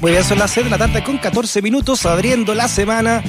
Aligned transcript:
Muy 0.00 0.12
bien, 0.12 0.22
son 0.22 0.38
las 0.38 0.52
6 0.52 0.66
de 0.66 0.70
la 0.70 0.78
tarde 0.78 1.02
con 1.02 1.18
14 1.18 1.60
minutos, 1.60 2.06
abriendo 2.06 2.54
la 2.54 2.68
semana 2.68 3.20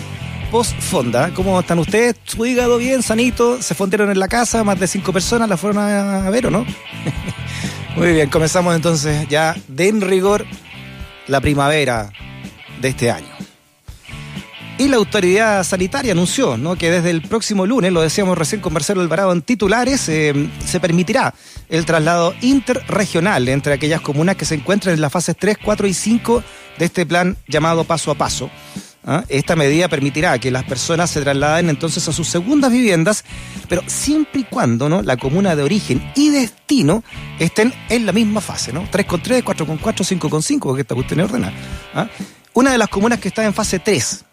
post-fonda. 0.52 1.32
¿Cómo 1.34 1.60
están 1.60 1.80
ustedes? 1.80 2.16
¿Su 2.26 2.46
hígado 2.46 2.78
bien, 2.78 3.02
sanito? 3.02 3.60
¿Se 3.60 3.74
fondearon 3.74 4.12
en 4.12 4.20
la 4.20 4.28
casa? 4.28 4.64
¿Más 4.64 4.80
de 4.80 4.86
5 4.86 5.12
personas 5.12 5.50
la 5.50 5.58
fueron 5.58 5.80
a 5.80 6.30
ver 6.30 6.46
o 6.46 6.52
no? 6.52 6.66
Muy 7.96 8.14
bien, 8.14 8.30
comenzamos 8.30 8.76
entonces 8.76 9.28
ya 9.30 9.56
de 9.68 9.88
en 9.88 10.02
rigor 10.02 10.46
la 11.26 11.42
primavera 11.42 12.12
de 12.80 12.90
este 12.90 13.10
año. 13.10 13.39
Y 14.80 14.88
la 14.88 14.96
autoridad 14.96 15.66
sanitaria 15.66 16.14
anunció 16.14 16.56
¿no? 16.56 16.78
que 16.78 16.90
desde 16.90 17.10
el 17.10 17.22
próximo 17.22 17.66
lunes, 17.66 17.92
lo 17.92 18.00
decíamos 18.00 18.38
recién 18.38 18.62
con 18.62 18.72
Marcelo 18.72 19.02
Alvarado 19.02 19.34
en 19.34 19.42
titulares, 19.42 20.08
eh, 20.08 20.50
se 20.66 20.80
permitirá 20.80 21.34
el 21.68 21.86
traslado 21.86 22.34
interregional 22.40 23.50
entre 23.50 23.74
aquellas 23.74 24.00
comunas 24.00 24.38
que 24.38 24.46
se 24.46 24.56
encuentran 24.56 24.96
en 24.96 25.02
las 25.02 25.12
fases 25.12 25.36
3, 25.38 25.58
4 25.62 25.86
y 25.86 25.94
5 25.94 26.44
de 26.78 26.86
este 26.86 27.06
plan 27.06 27.36
llamado 27.50 27.84
paso 27.84 28.10
a 28.10 28.16
paso. 28.16 28.50
¿ah? 29.04 29.26
Esta 29.28 29.58
medida 29.58 29.90
permitirá 29.90 30.40
que 30.40 30.50
las 30.50 30.64
personas 30.64 31.10
se 31.10 31.24
trasladen 31.24 31.70
entonces 31.70 32.08
a 32.08 32.14
sus 32.14 32.30
segundas 32.30 32.72
viviendas, 32.72 33.26
pero 33.68 33.84
siempre 33.86 34.40
y 34.40 34.44
cuando 34.46 34.88
¿no? 34.88 35.02
la 35.02 35.18
comuna 35.18 35.58
de 35.58 35.64
origen 35.64 36.10
y 36.16 36.30
destino 36.30 37.04
estén 37.38 37.74
en 37.90 38.06
la 38.06 38.14
misma 38.14 38.40
fase, 38.40 38.72
¿no? 38.72 38.88
3 38.90 39.06
con 39.06 39.22
3, 39.22 39.44
4 39.44 39.68
con 39.68 39.78
4, 39.78 40.06
5 40.06 40.30
con 40.30 40.42
5, 40.42 40.70
porque 40.70 40.82
esta 40.84 40.96
cuestión 40.96 41.20
es 41.20 41.26
ordenada. 41.26 41.54
¿ah? 41.94 42.08
Una 42.54 42.72
de 42.72 42.78
las 42.78 42.88
comunas 42.88 43.20
que 43.20 43.28
está 43.28 43.44
en 43.44 43.54
fase 43.54 43.80
3, 43.80 44.24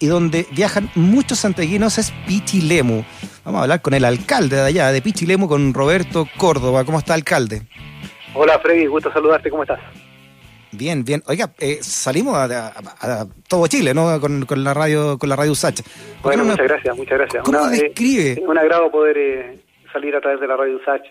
y 0.00 0.06
donde 0.06 0.46
viajan 0.52 0.90
muchos 0.94 1.38
santiaguinos 1.40 1.98
es 1.98 2.12
Pichilemu. 2.26 3.04
Vamos 3.44 3.58
a 3.60 3.62
hablar 3.62 3.82
con 3.82 3.94
el 3.94 4.04
alcalde 4.04 4.56
de 4.56 4.62
allá, 4.62 4.92
de 4.92 5.02
Pichilemu, 5.02 5.48
con 5.48 5.72
Roberto 5.72 6.26
Córdoba. 6.36 6.84
¿Cómo 6.84 6.98
está, 6.98 7.14
alcalde? 7.14 7.62
Hola, 8.34 8.58
Freddy, 8.58 8.86
gusto 8.86 9.12
saludarte. 9.12 9.50
¿Cómo 9.50 9.62
estás? 9.62 9.80
Bien, 10.72 11.04
bien. 11.04 11.22
Oiga, 11.26 11.52
eh, 11.58 11.78
salimos 11.80 12.36
a, 12.36 13.26
todo 13.48 13.66
Chile, 13.66 13.94
¿no? 13.94 14.20
Con, 14.20 14.46
la 14.62 14.74
radio, 14.74 15.18
con 15.18 15.28
la 15.28 15.36
radio 15.36 15.52
USACH. 15.52 15.80
Bueno, 16.22 16.44
muchas 16.44 16.66
gracias, 16.66 16.96
muchas 16.96 17.18
gracias. 17.18 17.44
¿Cómo 17.44 17.66
eh, 17.68 17.80
describe? 17.82 18.32
es 18.32 18.38
un 18.38 18.58
agrado 18.58 18.90
poder 18.90 19.16
eh, 19.16 19.58
salir 19.92 20.14
a 20.16 20.20
través 20.20 20.40
de 20.40 20.46
la 20.46 20.56
radio 20.56 20.76
USACH 20.76 21.06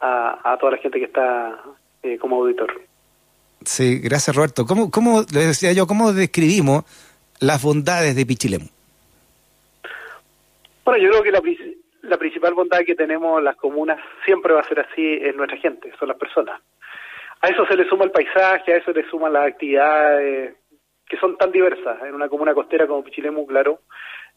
a, 0.00 0.56
toda 0.58 0.72
la 0.72 0.78
gente 0.78 0.98
que 0.98 1.04
está 1.04 1.58
como 2.20 2.36
auditor. 2.36 2.72
Sí, 3.64 4.00
gracias 4.00 4.34
Roberto. 4.34 4.66
¿Cómo, 4.66 4.90
cómo, 4.90 5.24
le 5.32 5.46
decía 5.46 5.72
yo, 5.72 5.86
cómo 5.86 6.12
describimos 6.12 6.84
las 7.42 7.62
bondades 7.62 8.14
de 8.14 8.24
Pichilemu? 8.24 8.66
Bueno, 10.84 11.02
yo 11.02 11.10
creo 11.10 11.22
que 11.22 11.32
la, 12.02 12.16
principal 12.16 12.54
bondad 12.54 12.80
que 12.86 12.94
tenemos 12.94 13.42
las 13.42 13.56
comunas 13.56 13.98
siempre 14.24 14.54
va 14.54 14.60
a 14.60 14.68
ser 14.68 14.80
así 14.80 15.18
en 15.20 15.36
nuestra 15.36 15.58
gente, 15.58 15.92
son 15.98 16.08
las 16.08 16.16
personas. 16.16 16.60
A 17.40 17.48
eso 17.48 17.66
se 17.66 17.76
le 17.76 17.88
suma 17.88 18.04
el 18.04 18.12
paisaje, 18.12 18.72
a 18.72 18.76
eso 18.76 18.92
le 18.92 19.08
suman 19.10 19.32
las 19.32 19.48
actividades 19.48 20.54
que 21.08 21.16
son 21.16 21.36
tan 21.36 21.50
diversas. 21.50 22.00
En 22.02 22.14
una 22.14 22.28
comuna 22.28 22.54
costera 22.54 22.86
como 22.86 23.02
Pichilemu, 23.02 23.44
claro, 23.46 23.80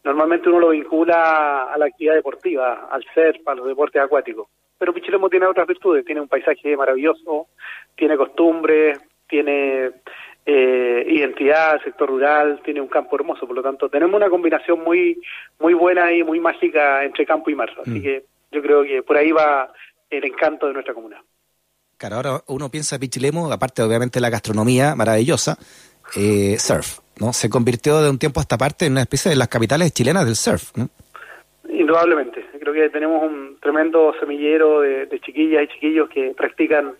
normalmente 0.02 0.48
uno 0.48 0.58
lo 0.58 0.70
vincula 0.70 1.72
a 1.72 1.78
la 1.78 1.86
actividad 1.86 2.14
deportiva, 2.14 2.88
al 2.90 3.04
surf, 3.14 3.46
a 3.46 3.54
los 3.54 3.68
deportes 3.68 4.02
acuáticos. 4.02 4.48
Pero 4.78 4.92
Pichilemu 4.92 5.28
tiene 5.28 5.46
otras 5.46 5.68
virtudes, 5.68 6.04
tiene 6.04 6.20
un 6.20 6.28
paisaje 6.28 6.76
maravilloso, 6.76 7.46
tiene 7.94 8.16
costumbres, 8.16 8.98
tiene 9.28 9.92
eh, 10.48 11.04
identidad, 11.08 11.82
sector 11.82 12.08
rural, 12.08 12.60
tiene 12.64 12.80
un 12.80 12.86
campo 12.86 13.16
hermoso, 13.16 13.46
por 13.48 13.56
lo 13.56 13.62
tanto 13.62 13.88
tenemos 13.88 14.14
una 14.14 14.30
combinación 14.30 14.84
muy 14.84 15.20
muy 15.58 15.74
buena 15.74 16.12
y 16.12 16.22
muy 16.22 16.38
mágica 16.38 17.04
entre 17.04 17.26
campo 17.26 17.50
y 17.50 17.56
mar, 17.56 17.70
así 17.80 17.98
mm. 17.98 18.02
que 18.02 18.24
yo 18.52 18.62
creo 18.62 18.84
que 18.84 19.02
por 19.02 19.16
ahí 19.16 19.32
va 19.32 19.72
el 20.08 20.24
encanto 20.24 20.68
de 20.68 20.74
nuestra 20.74 20.94
comuna. 20.94 21.20
Claro, 21.98 22.16
ahora 22.16 22.40
uno 22.46 22.70
piensa 22.70 22.98
Pichilemu, 22.98 23.50
aparte 23.50 23.82
obviamente 23.82 24.18
de 24.18 24.20
la 24.20 24.30
gastronomía 24.30 24.94
maravillosa, 24.94 25.56
eh, 26.14 26.56
surf, 26.58 27.00
¿no? 27.18 27.32
Se 27.32 27.50
convirtió 27.50 28.00
de 28.00 28.10
un 28.10 28.18
tiempo 28.18 28.38
a 28.38 28.42
esta 28.42 28.56
parte 28.56 28.86
en 28.86 28.92
una 28.92 29.02
especie 29.02 29.30
de 29.30 29.36
las 29.36 29.48
capitales 29.48 29.92
chilenas 29.92 30.26
del 30.26 30.36
surf, 30.36 30.76
¿no? 30.76 30.88
Indudablemente, 31.68 32.44
creo 32.60 32.72
que 32.72 32.88
tenemos 32.90 33.22
un 33.22 33.58
tremendo 33.60 34.14
semillero 34.20 34.82
de, 34.82 35.20
chiquillas 35.24 35.64
y 35.64 35.68
chiquillos 35.68 36.08
que 36.08 36.34
practican 36.36 36.94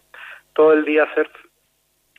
todo 0.53 0.73
el 0.73 0.85
día 0.85 1.07
surf 1.15 1.31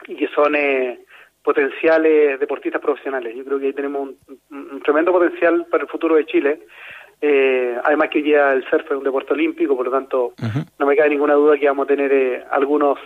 y 0.08 0.16
que 0.16 0.28
son 0.30 0.56
eh, 0.56 1.00
potenciales 1.48 2.38
deportistas 2.42 2.82
profesionales. 2.82 3.34
Yo 3.34 3.46
creo 3.46 3.58
que 3.58 3.68
ahí 3.68 3.74
tenemos 3.74 4.10
un, 4.50 4.82
tremendo 4.82 5.14
potencial 5.14 5.66
para 5.72 5.84
el 5.84 5.90
futuro 5.90 6.18
de 6.18 6.26
Chile. 6.26 6.60
Eh, 7.22 7.74
además 7.86 8.10
que 8.10 8.22
ya 8.22 8.52
el 8.52 8.66
surf 8.70 8.84
es 8.84 8.98
un 8.98 9.06
deporte 9.06 9.32
olímpico, 9.32 9.74
por 9.74 9.86
lo 9.86 9.92
tanto 9.94 10.34
no 10.78 10.86
me 10.86 10.98
cabe 10.98 11.12
ninguna 11.12 11.36
duda 11.36 11.58
que 11.58 11.68
vamos 11.68 11.86
a 11.86 11.88
tener 11.88 12.12
eh, 12.12 12.44
algunos 12.52 13.00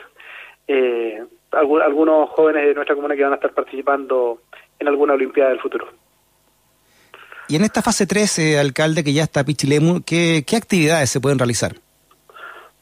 eh, 0.68 1.24
algunos 1.52 2.32
jóvenes 2.32 2.66
de 2.66 2.74
nuestra 2.74 2.96
comuna 2.96 3.16
que 3.16 3.22
van 3.22 3.34
a 3.34 3.36
estar 3.36 3.54
participando 3.54 4.42
en 4.80 4.88
alguna 4.88 5.14
olimpiada 5.14 5.52
del 5.52 5.60
futuro. 5.60 5.88
Y 7.48 7.58
en 7.58 7.62
esta 7.62 7.84
fase 7.84 8.08
13, 8.08 8.58
alcalde, 8.58 9.04
que 9.04 9.14
ya 9.14 9.22
está 9.22 9.44
Pichilemu, 9.44 10.02
¿qué, 10.04 10.44
¿qué 10.48 10.56
actividades 10.56 11.12
se 11.12 11.22
pueden 11.22 11.38
realizar? 11.38 11.74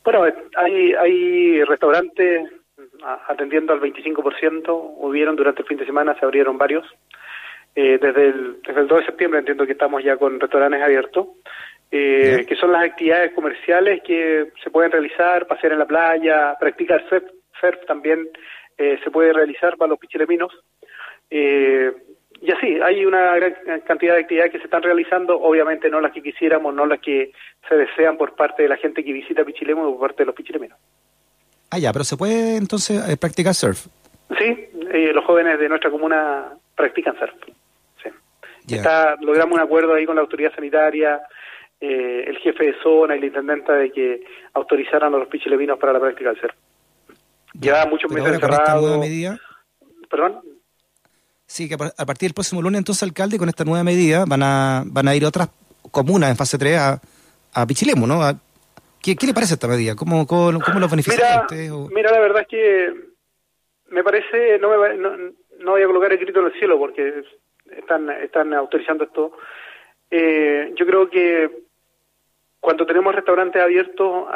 Bueno, 0.05 0.23
hay, 0.55 0.93
hay 0.93 1.63
restaurantes, 1.65 2.49
atendiendo 3.27 3.73
al 3.73 3.81
25%, 3.81 4.95
hubieron 4.97 5.35
durante 5.35 5.61
el 5.61 5.67
fin 5.67 5.77
de 5.77 5.85
semana, 5.85 6.17
se 6.19 6.25
abrieron 6.25 6.57
varios. 6.57 6.85
Eh, 7.75 7.99
desde, 8.01 8.27
el, 8.27 8.61
desde 8.61 8.81
el 8.81 8.87
2 8.87 8.99
de 8.99 9.05
septiembre 9.05 9.39
entiendo 9.39 9.65
que 9.65 9.73
estamos 9.73 10.03
ya 10.03 10.17
con 10.17 10.39
restaurantes 10.39 10.81
abiertos, 10.81 11.27
eh, 11.91 12.45
que 12.47 12.55
son 12.55 12.71
las 12.71 12.83
actividades 12.83 13.31
comerciales 13.33 14.01
que 14.03 14.51
se 14.63 14.71
pueden 14.71 14.91
realizar, 14.91 15.47
pasear 15.47 15.73
en 15.73 15.79
la 15.79 15.85
playa, 15.85 16.55
practicar 16.59 17.07
surf, 17.09 17.23
surf 17.59 17.85
también 17.85 18.27
eh, 18.77 18.99
se 19.03 19.11
puede 19.11 19.33
realizar 19.33 19.77
para 19.77 19.89
los 19.89 19.99
pichileminos. 19.99 20.51
y 21.29 22.51
así, 22.51 22.79
hay 22.81 23.05
una 23.05 23.35
gran 23.35 23.81
cantidad 23.81 24.15
de 24.15 24.21
actividades 24.21 24.51
que 24.51 24.59
se 24.59 24.65
están 24.65 24.81
realizando, 24.83 25.39
obviamente 25.39 25.89
no 25.89 26.01
las 26.01 26.11
que 26.11 26.23
quisiéramos, 26.23 26.73
no 26.73 26.85
las 26.85 26.99
que 26.99 27.31
se 27.67 27.75
desean 27.75 28.17
por 28.17 28.35
parte 28.35 28.63
de 28.63 28.69
la 28.69 28.77
gente 28.77 29.03
que 29.03 29.13
visita 29.13 29.45
Pichilemu 29.45 29.83
o 29.83 29.91
por 29.91 30.09
parte 30.09 30.23
de 30.23 30.27
los 30.27 30.35
pichileminos. 30.35 30.79
Ah, 31.69 31.77
ya, 31.77 31.93
pero 31.93 32.03
se 32.03 32.17
puede 32.17 32.57
entonces 32.57 33.07
eh, 33.07 33.17
practicar 33.17 33.53
surf. 33.53 33.87
Sí, 34.37 34.69
eh, 34.91 35.11
los 35.13 35.25
jóvenes 35.25 35.59
de 35.59 35.69
nuestra 35.69 35.91
comuna 35.91 36.53
practican 36.75 37.17
surf. 37.19 37.33
Sí. 38.03 38.75
Está, 38.75 39.15
logramos 39.21 39.55
un 39.55 39.63
acuerdo 39.63 39.93
ahí 39.93 40.05
con 40.05 40.15
la 40.15 40.21
autoridad 40.21 40.53
sanitaria, 40.53 41.21
eh, 41.79 42.25
el 42.27 42.37
jefe 42.37 42.65
de 42.67 42.75
zona 42.81 43.15
y 43.15 43.19
la 43.19 43.25
intendenta 43.27 43.73
de 43.73 43.91
que 43.91 44.23
autorizaran 44.53 45.13
a 45.13 45.17
los 45.17 45.27
pichilevinos 45.27 45.79
para 45.79 45.93
la 45.93 45.99
práctica 45.99 46.29
del 46.31 46.41
surf. 46.41 46.55
Ya 47.53 47.85
muchos 47.85 48.11
meses 48.11 48.39
cerrados. 48.39 48.99
medida? 48.99 49.39
¿Perdón? 50.09 50.41
Sí, 51.45 51.67
que 51.67 51.75
a 51.75 52.05
partir 52.05 52.29
del 52.29 52.35
próximo 52.35 52.61
lunes, 52.61 52.79
entonces, 52.79 53.01
alcalde, 53.03 53.39
con 53.39 53.49
esta 53.49 53.65
nueva 53.65 53.83
medida 53.83 54.25
van 54.27 54.43
a 54.43 54.83
van 54.85 55.07
a 55.07 55.15
ir 55.15 55.25
otras 55.25 55.49
comunas 55.91 56.29
en 56.29 56.35
fase 56.35 56.57
3 56.59 56.77
a, 56.77 57.01
a 57.53 57.65
Pichilemu, 57.65 58.05
¿no? 58.05 58.21
¿Qué, 59.01 59.15
le 59.25 59.33
parece 59.33 59.53
esta 59.53 59.67
medida? 59.67 59.95
¿Cómo, 59.95 60.27
cómo, 60.27 60.51
lo 60.51 60.87
beneficia 60.89 61.45
mira, 61.49 61.87
Mira, 61.89 62.11
la 62.11 62.19
verdad 62.19 62.41
es 62.41 62.47
que 62.47 62.93
me 63.89 64.03
parece, 64.03 64.59
no, 64.59 64.69
me, 64.69 64.95
no, 64.97 65.71
voy 65.71 65.81
a 65.81 65.87
colocar 65.87 66.11
el 66.11 66.19
grito 66.19 66.39
en 66.41 66.47
el 66.47 66.59
cielo 66.59 66.77
porque 66.77 67.23
están, 67.71 68.09
están 68.09 68.53
autorizando 68.53 69.05
esto. 69.05 69.33
Eh, 70.11 70.73
yo 70.75 70.85
creo 70.85 71.09
que 71.09 71.49
cuando 72.59 72.85
tenemos 72.85 73.15
restaurantes 73.15 73.61
abiertos, 73.61 74.27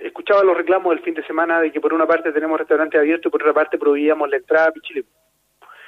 escuchaba 0.00 0.44
los 0.44 0.56
reclamos 0.56 0.94
del 0.94 1.04
fin 1.04 1.14
de 1.14 1.26
semana 1.26 1.60
de 1.60 1.72
que 1.72 1.80
por 1.80 1.92
una 1.92 2.06
parte 2.06 2.32
tenemos 2.32 2.58
restaurantes 2.58 3.00
abiertos 3.00 3.26
y 3.26 3.30
por 3.30 3.42
otra 3.42 3.54
parte 3.54 3.78
prohibíamos 3.78 4.30
la 4.30 4.36
entrada 4.36 4.68
a 4.68 4.72
Pichile. 4.72 5.04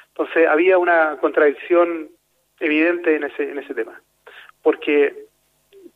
Entonces 0.08 0.48
había 0.48 0.78
una 0.78 1.16
contradicción 1.20 2.10
evidente 2.58 3.14
en 3.14 3.24
ese, 3.24 3.50
en 3.50 3.58
ese 3.58 3.72
tema. 3.72 4.02
Porque 4.62 5.29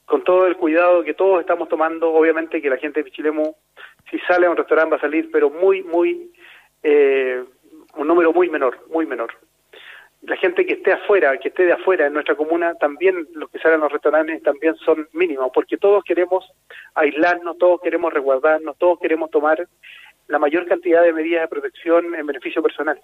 con 0.06 0.22
todo 0.22 0.46
el 0.46 0.56
cuidado 0.56 1.02
que 1.02 1.14
todos 1.14 1.40
estamos 1.40 1.68
tomando, 1.68 2.12
obviamente 2.12 2.60
que 2.60 2.70
la 2.70 2.76
gente 2.76 3.00
de 3.00 3.04
Pichilemu, 3.04 3.54
si 4.10 4.18
sale 4.20 4.46
a 4.46 4.50
un 4.50 4.56
restaurante 4.56 4.92
va 4.92 4.96
a 4.96 5.00
salir, 5.00 5.30
pero 5.32 5.50
muy, 5.50 5.82
muy, 5.82 6.30
eh, 6.82 7.42
un 7.96 8.06
número 8.06 8.32
muy 8.32 8.50
menor, 8.50 8.78
muy 8.90 9.06
menor. 9.06 9.32
La 10.22 10.36
gente 10.36 10.64
que 10.64 10.74
esté 10.74 10.92
afuera, 10.92 11.36
que 11.38 11.48
esté 11.48 11.64
de 11.66 11.72
afuera 11.72 12.06
en 12.06 12.14
nuestra 12.14 12.34
comuna, 12.34 12.74
también 12.74 13.28
los 13.34 13.50
que 13.50 13.58
salen 13.58 13.80
a 13.80 13.84
los 13.84 13.92
restaurantes 13.92 14.42
también 14.42 14.74
son 14.76 15.08
mínimos, 15.12 15.50
porque 15.52 15.76
todos 15.76 16.02
queremos 16.04 16.50
aislarnos, 16.94 17.58
todos 17.58 17.80
queremos 17.82 18.12
resguardarnos, 18.12 18.76
todos 18.78 18.98
queremos 19.00 19.30
tomar 19.30 19.66
la 20.28 20.38
mayor 20.38 20.66
cantidad 20.66 21.02
de 21.02 21.12
medidas 21.12 21.42
de 21.42 21.48
protección 21.48 22.14
en 22.14 22.26
beneficio 22.26 22.62
personal 22.62 23.00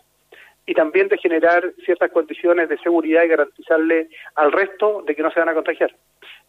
y 0.70 0.74
también 0.74 1.08
de 1.08 1.18
generar 1.18 1.72
ciertas 1.84 2.12
condiciones 2.12 2.68
de 2.68 2.78
seguridad 2.78 3.24
y 3.24 3.28
garantizarle 3.28 4.08
al 4.36 4.52
resto 4.52 5.02
de 5.04 5.16
que 5.16 5.22
no 5.22 5.32
se 5.32 5.40
van 5.40 5.48
a 5.48 5.54
contagiar. 5.54 5.92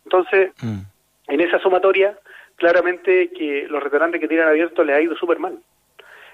Entonces, 0.05 0.51
mm. 0.61 0.81
en 1.27 1.41
esa 1.41 1.57
sumatoria, 1.57 2.15
claramente 2.55 3.31
que 3.31 3.65
los 3.67 3.81
restaurantes 3.81 4.21
que 4.21 4.27
tienen 4.27 4.47
abiertos 4.47 4.85
les 4.85 4.95
ha 4.95 5.01
ido 5.01 5.15
súper 5.15 5.39
mal. 5.39 5.57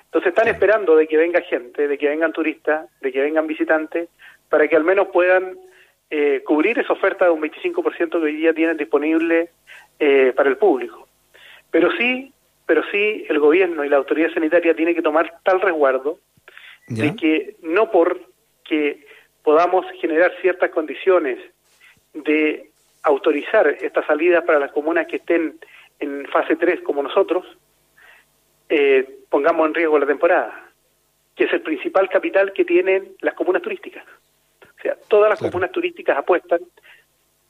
Entonces 0.03 0.33
están 0.33 0.49
esperando 0.49 0.97
de 0.97 1.07
que 1.07 1.15
venga 1.15 1.39
gente, 1.39 1.87
de 1.87 1.97
que 1.97 2.09
vengan 2.09 2.33
turistas, 2.33 2.89
de 2.99 3.09
que 3.09 3.21
vengan 3.21 3.47
visitantes, 3.47 4.09
para 4.49 4.67
que 4.67 4.75
al 4.75 4.83
menos 4.83 5.07
puedan 5.07 5.57
eh, 6.09 6.43
cubrir 6.45 6.77
esa 6.79 6.91
oferta 6.91 7.23
de 7.23 7.31
un 7.31 7.41
25% 7.41 8.09
que 8.09 8.17
hoy 8.17 8.35
día 8.35 8.53
tienen 8.53 8.75
disponible 8.75 9.51
eh, 9.97 10.33
para 10.35 10.49
el 10.49 10.57
público. 10.57 11.07
Pero 11.71 11.89
sí, 11.93 12.33
pero 12.65 12.83
sí 12.91 13.25
el 13.29 13.39
gobierno 13.39 13.85
y 13.85 13.89
la 13.89 13.95
autoridad 13.95 14.33
sanitaria 14.33 14.75
tiene 14.75 14.93
que 14.93 15.01
tomar 15.01 15.35
tal 15.45 15.61
resguardo 15.61 16.19
de 16.87 17.15
que 17.15 17.55
no 17.61 17.91
por 17.91 18.21
que 18.63 19.05
podamos 19.43 19.85
generar 19.99 20.33
ciertas 20.41 20.71
condiciones 20.71 21.39
de 22.13 22.69
autorizar 23.03 23.67
estas 23.67 24.05
salidas 24.05 24.43
para 24.43 24.59
las 24.59 24.71
comunas 24.71 25.07
que 25.07 25.17
estén 25.17 25.59
en 25.99 26.25
fase 26.27 26.55
3 26.55 26.81
como 26.81 27.03
nosotros, 27.03 27.45
eh, 28.69 29.19
pongamos 29.29 29.67
en 29.67 29.73
riesgo 29.73 29.99
la 29.99 30.05
temporada, 30.05 30.69
que 31.35 31.45
es 31.45 31.53
el 31.53 31.61
principal 31.61 32.09
capital 32.09 32.53
que 32.53 32.65
tienen 32.65 33.15
las 33.21 33.33
comunas 33.33 33.61
turísticas. 33.61 34.05
O 34.61 34.81
sea, 34.81 34.97
todas 35.07 35.29
las 35.29 35.39
comunas 35.39 35.71
turísticas 35.71 36.17
apuestan, 36.17 36.61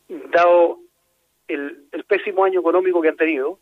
dado 0.07 0.79
el, 1.47 1.85
el 1.91 2.03
pésimo 2.03 2.43
año 2.43 2.59
económico 2.59 3.01
que 3.01 3.09
han 3.09 3.17
tenido, 3.17 3.59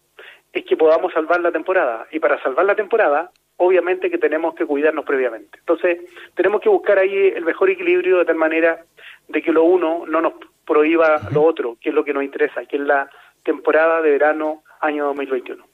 es 0.51 0.65
que 0.65 0.77
podamos 0.77 1.13
salvar 1.13 1.41
la 1.41 1.51
temporada. 1.51 2.07
Y 2.11 2.19
para 2.19 2.41
salvar 2.41 2.65
la 2.65 2.75
temporada, 2.75 3.31
obviamente 3.57 4.09
que 4.09 4.17
tenemos 4.17 4.55
que 4.55 4.65
cuidarnos 4.65 5.05
previamente. 5.05 5.59
Entonces, 5.59 5.99
tenemos 6.35 6.61
que 6.61 6.69
buscar 6.69 6.97
ahí 6.99 7.31
el 7.35 7.45
mejor 7.45 7.69
equilibrio 7.69 8.19
de 8.19 8.25
tal 8.25 8.35
manera 8.35 8.85
de 9.27 9.41
que 9.41 9.51
lo 9.51 9.63
uno 9.63 10.05
no 10.07 10.21
nos 10.21 10.33
prohíba 10.65 11.21
lo 11.31 11.43
otro, 11.43 11.77
que 11.79 11.89
es 11.89 11.95
lo 11.95 12.03
que 12.03 12.13
nos 12.13 12.23
interesa, 12.23 12.65
que 12.65 12.77
es 12.77 12.81
la 12.81 13.09
temporada 13.43 14.01
de 14.01 14.11
verano 14.11 14.63
año 14.81 15.05
2021. 15.05 15.65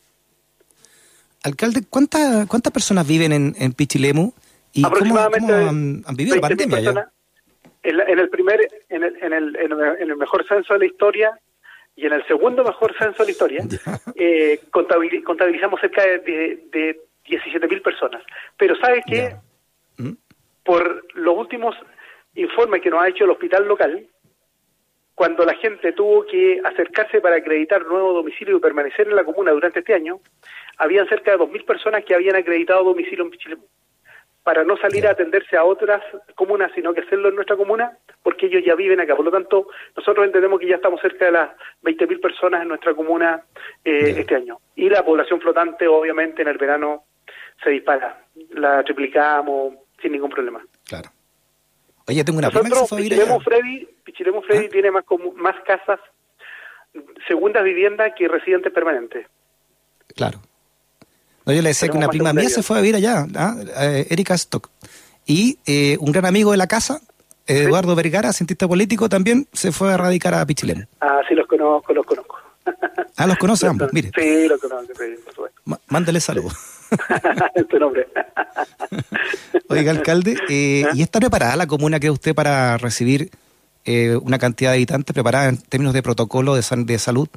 Alcalde, 1.43 1.81
¿cuántas 1.89 2.45
cuántas 2.47 2.71
personas 2.71 3.07
viven 3.07 3.31
en, 3.31 3.55
en 3.57 3.73
Pichilemu? 3.73 4.31
¿Y 4.73 4.85
Aproximadamente 4.85 5.51
cómo, 5.51 5.69
han, 5.69 6.15
vivido 6.15 6.35
la 6.35 6.41
pandemia 6.41 7.11
En, 7.83 8.19
el 8.19 8.29
primer, 8.29 8.59
en 8.89 9.03
el, 9.03 9.15
en, 9.21 9.33
el, 9.33 9.55
en 9.55 10.09
el 10.09 10.15
mejor 10.17 10.47
censo 10.47 10.73
de 10.73 10.79
la 10.79 10.85
historia 10.85 11.39
y 11.95 12.05
en 12.05 12.13
el 12.13 12.25
segundo 12.27 12.63
mejor 12.63 12.95
censo 12.97 13.23
de 13.23 13.25
la 13.25 13.31
historia, 13.31 13.65
eh, 14.15 14.59
contabilizamos 14.71 15.81
cerca 15.81 16.03
de, 16.03 16.19
de, 16.71 17.01
17.000 17.25 17.81
personas. 17.81 18.23
Pero 18.57 18.75
¿sabe 18.75 19.01
qué? 19.05 19.35
¿Mm? 19.97 20.13
Por 20.63 21.05
los 21.15 21.37
últimos 21.37 21.75
informes 22.35 22.81
que 22.81 22.89
nos 22.89 23.01
ha 23.01 23.09
hecho 23.09 23.25
el 23.25 23.31
hospital 23.31 23.67
local, 23.67 24.07
cuando 25.15 25.45
la 25.45 25.55
gente 25.55 25.91
tuvo 25.93 26.25
que 26.25 26.61
acercarse 26.63 27.21
para 27.21 27.35
acreditar 27.35 27.85
nuevo 27.85 28.13
domicilio 28.13 28.57
y 28.57 28.59
permanecer 28.61 29.07
en 29.07 29.15
la 29.15 29.23
comuna 29.23 29.51
durante 29.51 29.79
este 29.79 29.93
año, 29.93 30.19
habían 30.77 31.07
cerca 31.07 31.31
de 31.31 31.37
2.000 31.37 31.65
personas 31.65 32.03
que 32.05 32.15
habían 32.15 32.35
acreditado 32.35 32.83
domicilio 32.83 33.25
en 33.25 33.29
Pichilemu 33.31 33.63
para 34.43 34.63
no 34.63 34.75
salir 34.77 35.05
a 35.05 35.11
atenderse 35.11 35.55
a 35.55 35.63
otras 35.63 36.01
comunas, 36.35 36.71
sino 36.73 36.93
que 36.93 37.01
hacerlo 37.01 37.29
en 37.29 37.35
nuestra 37.35 37.55
comuna, 37.55 37.97
porque 38.23 38.47
ellos 38.47 38.63
ya 38.65 38.75
viven 38.75 38.99
acá. 38.99 39.15
Por 39.15 39.25
lo 39.25 39.31
tanto, 39.31 39.67
nosotros 39.95 40.25
entendemos 40.25 40.59
que 40.59 40.67
ya 40.67 40.75
estamos 40.75 40.99
cerca 40.99 41.25
de 41.25 41.31
las 41.31 41.49
20.000 41.83 42.19
personas 42.19 42.61
en 42.63 42.69
nuestra 42.69 42.95
comuna 42.95 43.43
eh, 43.85 44.15
este 44.17 44.35
año. 44.35 44.57
Y 44.75 44.89
la 44.89 45.05
población 45.05 45.39
flotante, 45.39 45.87
obviamente, 45.87 46.41
en 46.41 46.47
el 46.47 46.57
verano 46.57 47.03
se 47.63 47.69
dispara. 47.69 48.25
La 48.51 48.83
triplicamos 48.83 49.75
sin 50.01 50.11
ningún 50.13 50.29
problema. 50.29 50.63
Claro. 50.85 51.09
Oye, 52.07 52.23
tengo 52.23 52.39
una 52.39 52.49
Nosotros, 52.49 52.89
Pichilemu 52.89 53.39
Freddy, 53.39 53.87
Pichilemu 54.03 54.41
Freddy 54.41 54.65
¿Ah? 54.65 54.69
tiene 54.71 54.91
más, 54.91 55.05
más 55.35 55.55
casas, 55.65 55.99
segundas 57.27 57.63
viviendas 57.63 58.13
que 58.17 58.27
residentes 58.27 58.73
permanentes. 58.73 59.27
Claro. 60.15 60.41
No, 61.45 61.53
yo 61.53 61.61
le 61.61 61.69
decía 61.69 61.89
que 61.89 61.97
una 61.97 62.09
prima 62.09 62.33
mía 62.33 62.49
se 62.49 62.63
fue 62.63 62.77
a 62.77 62.81
vivir 62.81 62.95
allá, 62.95 63.25
¿ah? 63.35 63.55
eh, 63.81 64.07
Erika 64.09 64.33
Stock. 64.35 64.69
Y 65.25 65.57
eh, 65.65 65.97
un 65.99 66.11
gran 66.11 66.25
amigo 66.25 66.51
de 66.51 66.57
la 66.57 66.67
casa, 66.67 67.01
Eduardo 67.47 67.95
Vergara, 67.95 68.33
cientista 68.33 68.67
político, 68.67 69.07
también 69.09 69.47
se 69.53 69.71
fue 69.71 69.93
a 69.93 69.97
radicar 69.97 70.33
a 70.33 70.45
Pichilemu. 70.45 70.83
Ah, 70.99 71.21
sí, 71.27 71.35
los 71.35 71.47
conozco, 71.47 71.93
los 71.93 72.05
conozco. 72.05 72.37
Ah, 73.17 73.27
los 73.27 73.37
conoce 73.37 73.67
ambos, 73.69 73.91
mire. 73.93 74.11
Sí, 74.15 74.47
los 74.47 74.59
conozco, 74.59 74.93
sí, 74.95 75.15
por 75.35 75.79
mándale 75.87 76.19
saludos. 76.19 76.80
tu 77.69 77.79
nombre. 77.79 78.07
Oiga, 79.69 79.91
alcalde, 79.91 80.35
eh, 80.49 80.85
¿y 80.93 81.01
está 81.01 81.19
preparada 81.19 81.55
la 81.55 81.67
comuna, 81.67 81.99
que 81.99 82.09
usted, 82.09 82.35
para 82.35 82.77
recibir 82.77 83.29
eh, 83.85 84.15
una 84.21 84.37
cantidad 84.37 84.71
de 84.71 84.77
habitantes 84.77 85.13
preparada 85.13 85.49
en 85.49 85.61
términos 85.61 85.93
de 85.93 86.03
protocolo 86.03 86.55
de, 86.55 86.61
de 86.61 86.99
salud? 86.99 87.27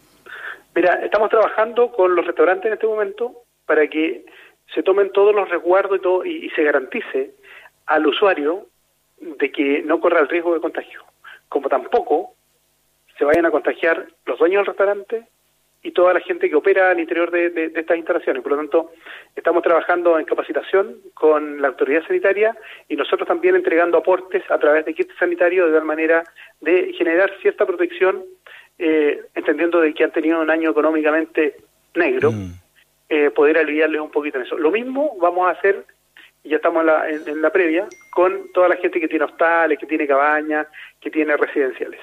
Mira, 0.75 0.95
estamos 1.05 1.31
trabajando 1.31 1.93
con 1.93 2.15
los 2.15 2.27
restaurantes 2.27 2.67
en 2.67 2.73
este 2.75 2.87
momento 2.87 3.45
para 3.67 3.87
que 3.87 4.27
se 4.75 4.83
tomen 4.83 5.13
todos 5.13 5.35
los 5.35 5.49
resguardos 5.49 5.99
y, 5.99 6.03
todo, 6.03 6.25
y, 6.25 6.51
se 6.51 6.65
garantice 6.65 7.35
al 7.87 8.07
usuario 8.07 8.67
de 9.21 9.53
que 9.53 9.83
no 9.83 10.01
corra 10.01 10.21
el 10.21 10.29
riesgo 10.29 10.55
de 10.55 10.61
contagio. 10.61 11.05
Como 11.49 11.69
tampoco 11.69 12.35
se 13.17 13.25
vayan 13.25 13.47
a 13.47 13.51
contagiar 13.51 14.07
los 14.27 14.39
dueños 14.39 14.61
del 14.61 14.67
restaurante 14.67 15.27
y 15.85 15.93
toda 15.93 16.15
la 16.15 16.21
gente 16.21 16.49
que 16.49 16.57
opera 16.57 16.91
al 16.91 16.99
interior 16.99 17.31
de, 17.31 17.71
estas 17.77 17.99
instalaciones. 17.99 18.43
Por 18.43 18.53
lo 18.53 18.59
tanto, 18.59 18.93
estamos 19.37 19.63
trabajando 19.63 20.19
en 20.19 20.25
capacitación 20.25 20.97
con 21.13 21.61
la 21.61 21.69
autoridad 21.69 22.03
sanitaria 22.07 22.57
y 22.89 22.97
nosotros 22.97 23.29
también 23.29 23.55
entregando 23.55 23.99
aportes 23.99 24.43
a 24.51 24.59
través 24.59 24.87
de 24.87 24.95
kits 24.95 25.15
sanitarios 25.19 25.69
de 25.69 25.77
tal 25.77 25.85
manera 25.85 26.25
de 26.63 26.95
generar 26.95 27.31
cierta 27.43 27.67
protección, 27.67 28.25
eh, 28.79 29.21
entendiendo 29.35 29.81
de 29.81 29.93
que 29.93 30.05
han 30.05 30.11
tenido 30.11 30.41
un 30.41 30.51
año 30.51 30.71
económicamente 30.71 31.57
negro. 31.95 32.33
Mm. 32.33 32.65
Eh, 33.11 33.31
poder 33.31 33.59
aliviarles 33.59 34.01
un 34.01 34.11
poquito 34.11 34.39
en 34.39 34.45
eso. 34.45 34.57
Lo 34.57 34.71
mismo 34.71 35.15
vamos 35.21 35.47
a 35.47 35.51
hacer, 35.51 35.85
y 36.43 36.49
ya 36.49 36.57
estamos 36.57 36.87
en 37.07 37.43
la, 37.43 37.51
previa, 37.51 37.87
con 38.11 38.51
toda 38.55 38.71
la 38.71 38.77
gente 38.77 38.99
que 38.99 39.09
tiene 39.09 39.27
hostales, 39.27 39.79
que 39.79 39.87
tiene 39.87 40.07
cabañas, 40.07 40.67
que 40.99 41.11
tiene 41.11 41.37
residenciales. 41.37 42.01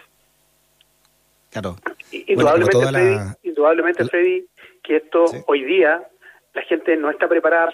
Claro. 1.50 1.76
Indudablemente, 2.12 2.88
Freddy, 2.88 3.41
indudablemente 3.62 4.06
Freddy, 4.06 4.46
que 4.84 4.98
esto 4.98 5.26
hoy 5.46 5.64
día 5.64 6.02
la 6.54 6.62
gente 6.64 6.98
no 6.98 7.12
está 7.12 7.28
preparada, 7.28 7.72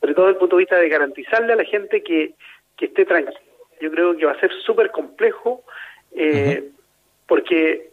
sobre 0.00 0.14
todo 0.14 0.26
desde 0.26 0.32
el 0.32 0.36
punto 0.38 0.56
de 0.56 0.60
vista 0.60 0.76
de 0.76 0.88
garantizarle 0.88 1.52
a 1.52 1.56
la 1.56 1.64
gente 1.64 2.02
que, 2.02 2.32
que 2.76 2.86
esté 2.86 3.04
tranquila. 3.04 3.38
Yo 3.80 3.90
creo 3.90 4.16
que 4.16 4.24
va 4.24 4.32
a 4.32 4.40
ser 4.40 4.50
súper 4.64 4.90
complejo 4.90 5.62
eh, 6.12 6.70
porque 7.26 7.90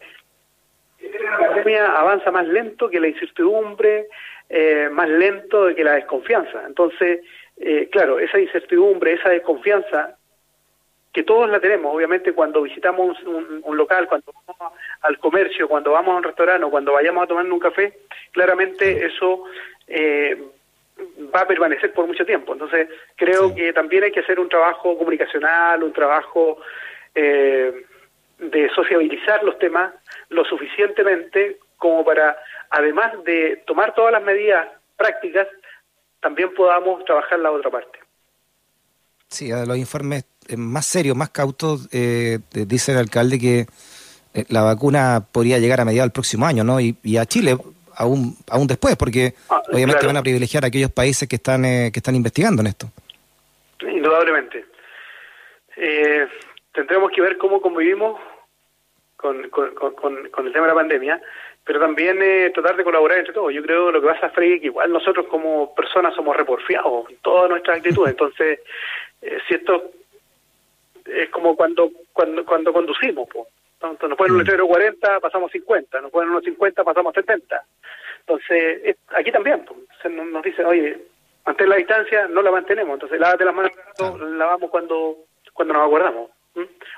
la 1.02 1.38
pandemia 1.40 2.00
avanza 2.00 2.32
más 2.32 2.48
lento 2.48 2.90
que 2.90 3.00
la 3.00 3.10
incertidumbre, 3.10 4.08
eh, 4.50 4.90
más 4.92 5.10
lento 5.10 5.76
que 5.76 5.84
la 5.84 5.96
desconfianza. 5.96 6.64
Entonces, 6.66 7.20
eh, 7.58 7.90
claro, 7.92 8.18
esa 8.18 8.40
incertidumbre, 8.40 9.14
esa 9.14 9.30
desconfianza, 9.30 10.18
que 11.16 11.24
todos 11.24 11.50
la 11.50 11.62
tenemos, 11.62 11.96
obviamente, 11.96 12.34
cuando 12.34 12.62
visitamos 12.62 13.18
un, 13.24 13.78
local, 13.78 14.06
cuando 14.10 14.34
vamos 14.34 14.74
al 15.00 15.18
comercio, 15.18 15.70
cuando 15.70 15.92
vamos 15.92 16.14
a 16.14 16.18
un 16.18 16.24
restaurante 16.24 16.66
o 16.66 16.70
cuando 16.70 16.92
vayamos 16.92 17.24
a 17.24 17.28
tomar 17.28 17.46
un 17.50 17.58
café, 17.58 18.00
claramente 18.34 19.06
eso 19.06 19.46
eh, 19.88 20.38
va 21.34 21.40
a 21.40 21.48
permanecer 21.48 21.94
por 21.94 22.06
mucho 22.06 22.26
tiempo. 22.26 22.52
Entonces, 22.52 22.90
creo 23.16 23.56
que 23.56 23.72
también 23.72 24.04
hay 24.04 24.12
que 24.12 24.20
hacer 24.20 24.42
un 24.42 24.50
trabajo 24.50 24.98
comunicacional, 24.98 25.82
un 25.84 25.94
trabajo 25.94 26.58
de 27.14 28.70
sociabilizar 28.76 29.42
los 29.42 29.58
temas 29.58 29.94
lo 30.28 30.44
suficientemente 30.44 31.60
como 31.78 32.04
para, 32.04 32.36
además 32.72 33.24
de 33.24 33.64
tomar 33.66 33.96
todas 33.96 34.12
las 34.12 34.22
medidas 34.22 34.68
prácticas, 34.98 35.48
también 36.20 36.54
podamos 36.54 37.06
trabajar 37.06 37.40
la 37.40 37.52
otra 37.52 37.72
parte. 37.72 38.00
Sí, 39.30 39.50
los 39.50 39.78
informes 39.78 40.24
eh, 40.24 40.35
más 40.58 40.86
serios, 40.86 41.16
más 41.16 41.30
cautos, 41.30 41.88
eh, 41.92 42.40
dice 42.52 42.92
el 42.92 42.98
alcalde 43.00 43.40
que 43.40 43.66
eh, 44.34 44.46
la 44.50 44.62
vacuna 44.62 45.26
podría 45.32 45.60
llegar 45.60 45.82
a 45.82 45.86
mediados 45.86 46.08
del 46.08 46.14
próximo 46.14 46.46
año, 46.46 46.64
¿no? 46.64 46.80
Y, 46.80 46.96
a 47.18 47.26
Chile 47.26 47.58
aún 47.98 48.36
aún 48.50 48.68
después, 48.68 48.96
porque 48.98 49.34
ah, 49.50 49.62
obviamente 49.72 50.06
van 50.06 50.18
a 50.18 50.22
privilegiar 50.22 50.66
a 50.66 50.68
aquellos 50.68 50.92
países 50.92 51.30
que 51.30 51.38
están 51.38 51.64
que 51.64 51.94
están 51.96 52.16
investigando 52.16 52.62
en 52.62 52.68
esto. 52.68 52.88
Indudablemente. 53.82 54.66
tendremos 56.74 57.12
que 57.12 57.22
ver 57.22 57.38
cómo 57.38 57.62
convivimos 57.62 58.20
con, 59.16 59.50
con, 59.50 60.48
el 60.48 60.54
tema 60.54 60.68
de 60.68 60.74
la 60.74 60.76
pandemia, 60.76 61.22
pero 61.64 61.80
también 61.80 62.20
eh, 62.22 62.52
tratar 62.54 62.76
de 62.76 62.84
colaborar 62.84 63.18
entre 63.18 63.34
todos. 63.34 63.54
Yo 63.54 63.64
creo 63.64 63.88
que 63.88 63.94
lo 63.94 64.02
que 64.02 64.08
pasa, 64.08 64.30
Freddy, 64.30 64.60
que 64.60 64.68
igual 64.68 64.92
nosotros 64.92 65.26
como 65.28 65.74
personas 65.74 66.14
somos 66.14 66.36
reporfiados 66.36 67.10
en 67.10 67.18
todas 67.18 67.50
nuestras 67.50 67.78
actitudes. 67.78 68.12
Entonces, 68.12 68.60
eh, 69.22 69.38
si 69.48 69.56
esto 69.56 69.92
es 71.16 71.30
como 71.30 71.56
cuando 71.56 71.90
cuando 72.14 72.46
cuando 72.46 72.74
conducimos, 72.74 73.28
pues. 73.32 73.48
Entonces, 73.74 74.10
nos 74.10 74.18
ponen 74.18 74.32
un 74.32 74.38
mm. 74.38 74.42
letrero 74.42 74.68
40, 74.68 75.20
pasamos 75.20 75.52
50, 75.52 76.02
nos 76.02 76.12
ponen 76.12 76.30
unos 76.30 76.44
50, 76.44 76.84
pasamos 76.84 77.14
70. 77.14 77.64
Entonces, 78.22 78.98
aquí 79.10 79.32
también, 79.32 79.64
pues, 79.66 80.12
nos 80.12 80.44
dicen, 80.44 80.66
oye, 80.66 80.98
ante 81.44 81.68
la 81.68 81.76
distancia 81.76 82.28
no 82.28 82.42
la 82.42 82.52
mantenemos, 82.52 82.94
entonces 82.94 83.20
lávate 83.20 83.46
las 83.46 83.54
manos, 83.54 83.72
la 84.00 84.38
lavamos 84.38 84.72
cuando, 84.72 85.18
cuando 85.54 85.74
nos 85.74 85.86
acordamos. 85.86 86.32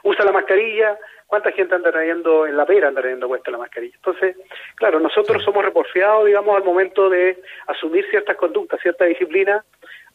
Usa 0.04 0.24
la 0.24 0.32
mascarilla, 0.32 0.98
¿Cuánta 1.28 1.52
gente 1.52 1.76
anda 1.76 1.92
trayendo 1.92 2.48
en 2.48 2.56
la 2.56 2.66
pera, 2.66 2.88
anda 2.88 3.02
trayendo 3.02 3.28
puesta 3.28 3.52
la 3.52 3.58
mascarilla? 3.58 3.96
Entonces, 3.96 4.38
claro, 4.76 5.02
nosotros 5.02 5.44
somos 5.44 5.64
reporfiados, 5.64 6.26
digamos, 6.26 6.56
al 6.56 6.64
momento 6.64 7.10
de 7.10 7.38
asumir 7.68 8.10
ciertas 8.10 8.38
conductas, 8.38 8.80
cierta 8.82 9.04
disciplina 9.04 9.64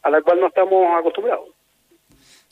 a 0.01 0.09
la 0.09 0.23
cual 0.23 0.39
no 0.39 0.47
estamos 0.47 0.99
acostumbrados. 0.99 1.49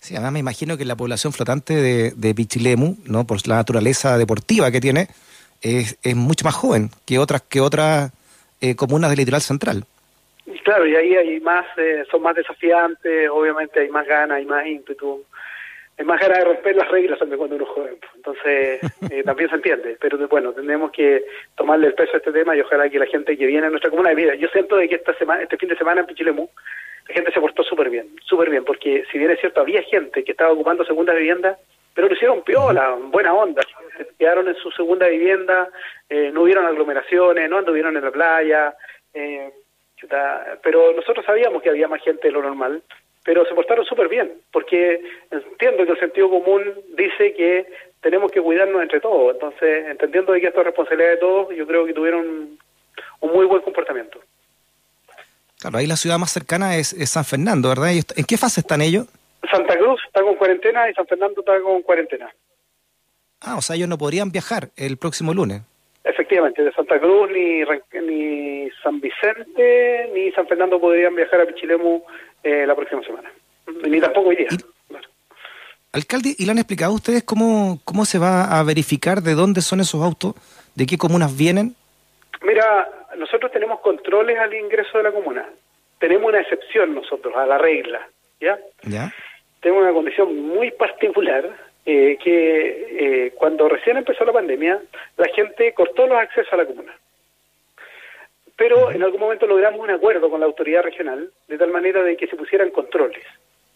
Sí, 0.01 0.15
además 0.15 0.33
me 0.33 0.39
imagino 0.39 0.77
que 0.77 0.85
la 0.85 0.95
población 0.95 1.31
flotante 1.31 1.75
de, 1.75 2.11
de 2.15 2.33
Pichilemu, 2.33 2.97
¿no? 3.05 3.27
por 3.27 3.37
la 3.47 3.57
naturaleza 3.57 4.17
deportiva 4.17 4.71
que 4.71 4.81
tiene, 4.81 5.07
es, 5.61 5.95
mucho 6.15 6.43
más 6.43 6.55
joven 6.55 6.89
que 7.05 7.19
otras 7.19 7.43
que 7.43 7.61
otras 7.61 8.11
eh, 8.61 8.75
comunas 8.75 9.11
del 9.11 9.19
litoral 9.19 9.41
central. 9.41 9.83
Claro, 10.63 10.87
y 10.87 10.95
ahí 10.95 11.15
hay 11.15 11.39
más, 11.39 11.67
eh, 11.77 12.03
son 12.09 12.23
más 12.23 12.35
desafiantes, 12.35 13.29
obviamente 13.29 13.79
hay 13.79 13.89
más 13.89 14.07
ganas, 14.07 14.37
hay 14.37 14.45
más 14.45 14.65
ímpetu, 14.65 15.23
hay 15.99 16.03
más 16.03 16.19
ganas 16.19 16.39
de 16.39 16.45
romper 16.45 16.75
las 16.75 16.89
reglas 16.89 17.19
también 17.19 17.37
cuando 17.37 17.57
uno 17.57 17.65
es 17.65 17.71
joven. 17.71 17.97
Entonces, 18.15 18.79
eh, 19.11 19.21
también 19.23 19.49
se 19.49 19.55
entiende, 19.55 19.97
pero 20.01 20.17
bueno, 20.27 20.51
tenemos 20.51 20.89
que 20.91 21.25
tomarle 21.55 21.85
el 21.85 21.93
peso 21.93 22.13
a 22.15 22.17
este 22.17 22.31
tema 22.31 22.55
y 22.55 22.61
ojalá 22.61 22.89
que 22.89 22.97
la 22.97 23.05
gente 23.05 23.37
que 23.37 23.45
viene 23.45 23.67
a 23.67 23.69
nuestra 23.69 23.91
comuna 23.91 24.09
de 24.09 24.15
vida, 24.15 24.33
yo 24.33 24.47
siento 24.47 24.77
de 24.77 24.89
que 24.89 24.95
esta 24.95 25.15
semana, 25.15 25.43
este 25.43 25.57
fin 25.57 25.69
de 25.69 25.77
semana 25.77 26.01
en 26.01 26.07
Pichilemu, 26.07 26.49
la 27.07 27.13
gente 27.15 27.31
se 27.31 27.41
portó 27.41 27.63
súper 27.63 27.89
bien, 27.89 28.07
súper 28.23 28.49
bien, 28.49 28.63
porque 28.63 29.03
si 29.11 29.17
bien 29.17 29.31
es 29.31 29.39
cierto, 29.39 29.61
había 29.61 29.81
gente 29.83 30.23
que 30.23 30.31
estaba 30.31 30.51
ocupando 30.51 30.85
segunda 30.85 31.13
vivienda, 31.13 31.57
pero 31.93 32.07
lo 32.07 32.13
hicieron 32.13 32.43
piola, 32.43 32.97
buena 33.05 33.33
onda, 33.33 33.61
quedaron 34.17 34.47
en 34.47 34.55
su 34.55 34.71
segunda 34.71 35.07
vivienda, 35.07 35.69
eh, 36.09 36.31
no 36.33 36.43
hubieron 36.43 36.65
aglomeraciones, 36.65 37.49
no 37.49 37.57
anduvieron 37.57 37.97
en 37.97 38.05
la 38.05 38.11
playa, 38.11 38.75
eh, 39.13 39.51
pero 40.63 40.93
nosotros 40.93 41.25
sabíamos 41.25 41.61
que 41.61 41.69
había 41.69 41.87
más 41.87 42.01
gente 42.01 42.27
de 42.27 42.33
lo 42.33 42.41
normal, 42.41 42.81
pero 43.23 43.45
se 43.45 43.53
portaron 43.53 43.85
súper 43.85 44.07
bien, 44.07 44.31
porque 44.51 45.01
entiendo 45.29 45.85
que 45.85 45.91
el 45.91 45.99
sentido 45.99 46.29
común 46.29 46.73
dice 46.95 47.33
que 47.33 47.67
tenemos 48.01 48.31
que 48.31 48.41
cuidarnos 48.41 48.81
entre 48.81 48.99
todos, 48.99 49.33
entonces 49.33 49.87
entendiendo 49.87 50.33
que 50.33 50.47
esto 50.47 50.61
es 50.61 50.65
responsabilidad 50.65 51.11
de 51.11 51.17
todos, 51.17 51.55
yo 51.55 51.67
creo 51.67 51.85
que 51.85 51.93
tuvieron 51.93 52.57
un 53.19 53.31
muy 53.31 53.45
buen 53.45 53.61
comportamiento. 53.61 54.19
Claro, 55.61 55.77
ahí 55.77 55.85
la 55.85 55.95
ciudad 55.95 56.17
más 56.17 56.31
cercana 56.31 56.75
es, 56.77 56.95
San 57.05 57.23
Fernando, 57.23 57.69
¿verdad? 57.69 57.91
¿En 57.93 58.25
qué 58.25 58.35
fase 58.35 58.61
están 58.61 58.81
ellos? 58.81 59.05
Santa 59.51 59.77
Cruz 59.77 60.01
está 60.07 60.23
con 60.23 60.35
cuarentena 60.35 60.89
y 60.89 60.93
San 60.95 61.05
Fernando 61.05 61.41
está 61.41 61.61
con 61.61 61.83
cuarentena. 61.83 62.33
Ah, 63.41 63.57
o 63.57 63.61
sea, 63.61 63.75
ellos 63.75 63.87
no 63.87 63.99
podrían 63.99 64.31
viajar 64.31 64.69
el 64.75 64.97
próximo 64.97 65.35
lunes. 65.35 65.61
Efectivamente, 66.03 66.63
de 66.63 66.71
Santa 66.73 66.99
Cruz 66.99 67.29
ni, 67.31 67.61
ni 68.01 68.69
San 68.81 68.99
Vicente 68.99 70.09
ni 70.15 70.31
San 70.31 70.47
Fernando 70.47 70.81
podrían 70.81 71.15
viajar 71.15 71.41
a 71.41 71.45
Pichilemu 71.45 72.01
eh, 72.41 72.65
la 72.65 72.75
próxima 72.75 73.03
semana. 73.03 73.31
Ni 73.87 74.01
tampoco 74.01 74.29
hoy 74.29 74.37
día. 74.37 74.49
Alcalde, 75.93 76.33
¿y 76.39 76.45
le 76.45 76.51
han 76.51 76.57
explicado 76.57 76.93
a 76.93 76.95
ustedes 76.95 77.21
cómo, 77.21 77.79
cómo 77.83 78.05
se 78.05 78.17
va 78.17 78.57
a 78.57 78.63
verificar 78.63 79.21
de 79.21 79.35
dónde 79.35 79.61
son 79.61 79.79
esos 79.79 80.01
autos? 80.01 80.33
¿De 80.73 80.87
qué 80.87 80.97
comunas 80.97 81.37
vienen? 81.37 81.75
Mira, 82.41 82.89
nosotros 83.17 83.51
tenemos 83.51 83.79
controles 83.81 84.37
al 84.39 84.53
ingreso 84.53 84.97
de 84.97 85.03
la 85.03 85.11
comuna. 85.11 85.47
Tenemos 85.99 86.29
una 86.29 86.41
excepción 86.41 86.95
nosotros 86.95 87.35
a 87.35 87.45
la 87.45 87.57
regla, 87.57 88.07
¿ya? 88.39 88.59
¿Ya? 88.83 89.13
Tenemos 89.59 89.83
una 89.83 89.93
condición 89.93 90.35
muy 90.35 90.71
particular 90.71 91.47
eh, 91.85 92.17
que 92.23 93.25
eh, 93.25 93.31
cuando 93.35 93.69
recién 93.69 93.97
empezó 93.97 94.25
la 94.25 94.33
pandemia, 94.33 94.81
la 95.17 95.27
gente 95.29 95.73
cortó 95.73 96.07
los 96.07 96.17
accesos 96.17 96.51
a 96.53 96.57
la 96.57 96.65
comuna. 96.65 96.95
Pero 98.55 98.91
en 98.91 99.01
algún 99.03 99.19
momento 99.19 99.47
logramos 99.47 99.79
un 99.79 99.89
acuerdo 99.89 100.29
con 100.29 100.39
la 100.39 100.45
autoridad 100.45 100.83
regional, 100.83 101.31
de 101.47 101.57
tal 101.57 101.71
manera 101.71 102.03
de 102.03 102.17
que 102.17 102.27
se 102.27 102.35
pusieran 102.35 102.71
controles. 102.71 103.23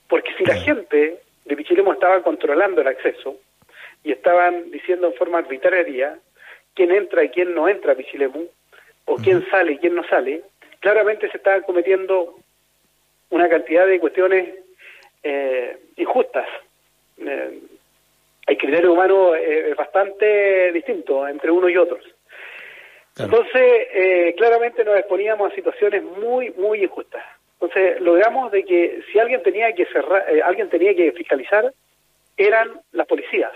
Porque 0.07 0.33
si 0.37 0.45
la 0.45 0.55
gente 0.55 1.19
de 1.45 1.55
Pichilemu 1.55 1.91
estaba 1.91 2.21
controlando 2.21 2.81
el 2.81 2.87
acceso 2.87 3.37
y 4.03 4.11
estaban 4.11 4.69
diciendo 4.71 5.07
en 5.07 5.13
forma 5.13 5.39
arbitraria 5.39 6.19
quién 6.75 6.91
entra 6.91 7.23
y 7.23 7.29
quién 7.29 7.55
no 7.55 7.67
entra 7.67 7.93
a 7.93 7.95
Pichilemu, 7.95 8.45
o 9.05 9.15
quién 9.17 9.45
sale 9.49 9.73
y 9.73 9.77
quién 9.77 9.95
no 9.95 10.03
sale, 10.07 10.41
claramente 10.79 11.29
se 11.29 11.37
estaban 11.37 11.61
cometiendo 11.61 12.35
una 13.29 13.49
cantidad 13.49 13.87
de 13.87 13.99
cuestiones 13.99 14.55
eh, 15.23 15.77
injustas. 15.95 16.47
Eh, 17.17 17.59
el 18.47 18.57
criterio 18.57 18.93
humano 18.93 19.35
eh, 19.35 19.71
es 19.71 19.75
bastante 19.75 20.71
distinto 20.71 21.27
entre 21.27 21.49
unos 21.49 21.71
y 21.71 21.77
otros. 21.77 22.03
Entonces, 23.17 23.87
eh, 23.93 24.35
claramente 24.37 24.83
nos 24.83 24.97
exponíamos 24.97 25.51
a 25.51 25.55
situaciones 25.55 26.03
muy, 26.03 26.51
muy 26.51 26.83
injustas. 26.83 27.23
Entonces, 27.53 28.01
logramos 28.01 28.51
de 28.51 28.65
que 28.65 29.01
si 29.11 29.19
alguien 29.19 29.41
tenía 29.41 29.73
que 29.73 29.85
cerrar, 29.85 30.25
eh, 30.29 30.41
alguien 30.41 30.69
tenía 30.69 30.93
que 30.93 31.13
fiscalizar, 31.13 31.73
eran 32.35 32.81
las 32.91 33.07
policías. 33.07 33.53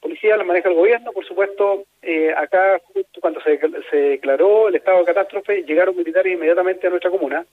Las 0.00 0.08
policías 0.08 0.38
las 0.38 0.46
maneja 0.46 0.68
el 0.70 0.74
gobierno, 0.74 1.12
por 1.12 1.26
supuesto. 1.26 1.84
acá, 2.36 2.80
cuando 3.20 3.40
se, 3.42 3.60
se 3.90 3.96
declaró 3.96 4.68
el 4.68 4.76
estado 4.76 5.00
de 5.00 5.04
catástrofe, 5.04 5.62
llegaron 5.64 5.96
militares 5.96 6.32
inmediatamente 6.32 6.86
a 6.86 6.90
nuestra 6.90 7.10
comuna. 7.10 7.44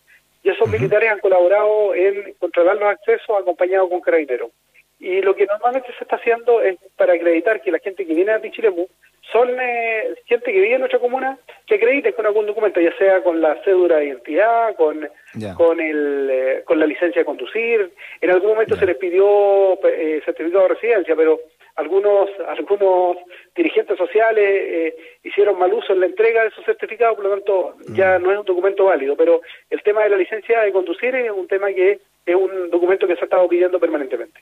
Y 0.44 0.50
esos 0.50 0.70
militares 0.70 1.12
han 1.12 1.20
colaborado 1.20 1.94
en 1.94 2.34
controlar 2.40 2.78
los 2.78 2.90
accesos 2.90 3.38
acompañados 3.38 3.90
con 3.90 4.00
carabineros. 4.00 4.52
Y 5.00 5.22
lo 5.22 5.36
que 5.36 5.46
normalmente 5.46 5.94
se 5.98 6.04
está 6.04 6.16
haciendo 6.16 6.62
es 6.62 6.78
para 6.96 7.14
acreditar 7.14 7.62
que 7.62 7.72
la 7.72 7.80
gente 7.80 8.06
que 8.06 8.14
viene 8.14 8.32
a 8.32 8.40
Pichilemu 8.40 8.88
son 9.32 9.50
eh, 9.60 10.16
gente 10.26 10.52
que 10.52 10.60
vive 10.60 10.74
en 10.74 10.80
nuestra 10.80 11.00
comuna 11.00 11.38
que 11.68 11.76
acredite 11.76 12.14
con 12.14 12.26
algún 12.26 12.46
documento, 12.46 12.80
ya 12.80 12.96
sea 12.98 13.22
con 13.22 13.42
la 13.42 13.62
cédula 13.64 13.98
de 13.98 14.08
identidad, 14.08 14.76
con 14.76 15.08
con 15.56 15.80
el 15.80 16.30
eh, 16.32 16.64
con 16.66 16.80
la 16.80 16.88
licencia 16.88 17.22
de 17.22 17.26
conducir. 17.26 17.92
En 18.22 18.32
algún 18.32 18.52
momento 18.52 18.76
se 18.76 18.86
les 18.86 18.98
pidió 18.98 19.74
eh, 19.86 20.22
certificado 20.26 20.64
de 20.64 20.74
residencia, 20.76 21.16
pero 21.16 21.42
algunos 21.78 22.30
algunos 22.48 23.18
dirigentes 23.56 23.98
sociales 23.98 24.94
hicieron 25.24 25.58
mal 25.58 25.74
uso 25.74 25.94
en 25.94 26.02
la 26.02 26.06
entrega 26.08 26.42
de 26.42 26.50
esos 26.50 26.66
certificados, 26.66 27.16
por 27.16 27.26
lo 27.26 27.32
tanto 27.32 27.76
ya 27.96 28.20
mm. 28.20 28.24
no 28.24 28.32
es 28.32 28.40
un 28.40 28.46
documento 28.46 28.86
válido. 28.86 29.16
Pero 29.16 29.42
el 29.70 29.82
tema 29.82 30.04
de 30.04 30.10
la 30.10 30.18
licencia 30.18 30.62
de 30.62 30.72
conducir 30.72 31.16
es 31.16 31.32
un 31.32 31.48
tema 31.48 31.68
que 31.74 32.00
es 32.26 32.36
un 32.36 32.70
documento 32.70 33.08
que 33.08 33.16
se 33.16 33.22
ha 33.22 33.24
estado 33.24 33.48
pidiendo 33.48 33.80
permanentemente. 33.80 34.42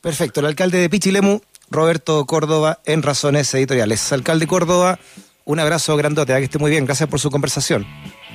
Perfecto. 0.00 0.40
El 0.40 0.46
alcalde 0.46 0.78
de 0.78 0.88
Pichilemu, 0.88 1.40
Roberto 1.70 2.24
Córdoba, 2.26 2.78
en 2.86 3.02
Razones 3.02 3.52
Editoriales. 3.54 4.12
Alcalde 4.12 4.46
Córdoba, 4.46 4.98
un 5.44 5.60
abrazo 5.60 5.96
grandote, 5.96 6.32
que 6.34 6.44
esté 6.44 6.58
muy 6.58 6.70
bien. 6.70 6.86
Gracias 6.86 7.08
por 7.08 7.20
su 7.20 7.30
conversación. 7.30 7.84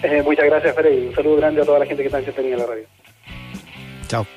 Eh, 0.03 0.21
muchas 0.21 0.45
gracias, 0.45 0.75
Freddy. 0.75 1.07
Un 1.07 1.15
saludo 1.15 1.37
grande 1.37 1.61
a 1.61 1.65
toda 1.65 1.79
la 1.79 1.85
gente 1.85 2.03
que 2.03 2.07
está 2.07 2.41
en 2.41 2.57
la 2.57 2.65
radio. 2.65 2.85
Chao. 4.07 4.27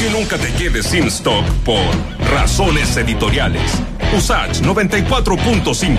Que 0.00 0.08
nunca 0.08 0.38
te 0.38 0.50
quedes 0.54 0.86
sin 0.86 1.08
stock 1.08 1.44
por 1.62 1.84
Razones 2.32 2.96
Editoriales. 2.96 3.82
USACH 4.16 4.62
94.5, 4.62 5.96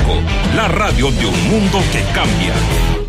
la 0.56 0.68
radio 0.68 1.12
de 1.12 1.28
un 1.28 1.50
mundo 1.52 1.80
que 1.92 2.02
cambia. 2.12 3.01